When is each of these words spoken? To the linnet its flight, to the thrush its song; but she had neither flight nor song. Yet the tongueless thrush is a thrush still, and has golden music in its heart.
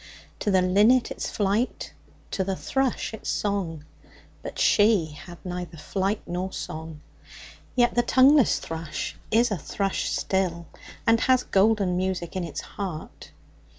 To 0.39 0.49
the 0.49 0.63
linnet 0.63 1.11
its 1.11 1.29
flight, 1.29 1.93
to 2.31 2.43
the 2.43 2.55
thrush 2.55 3.13
its 3.13 3.29
song; 3.29 3.85
but 4.41 4.57
she 4.57 5.11
had 5.11 5.37
neither 5.45 5.77
flight 5.77 6.23
nor 6.25 6.51
song. 6.51 7.01
Yet 7.75 7.93
the 7.93 8.01
tongueless 8.01 8.57
thrush 8.57 9.15
is 9.29 9.51
a 9.51 9.59
thrush 9.59 10.09
still, 10.09 10.65
and 11.05 11.19
has 11.19 11.43
golden 11.43 11.97
music 11.97 12.35
in 12.35 12.43
its 12.43 12.61
heart. 12.61 13.29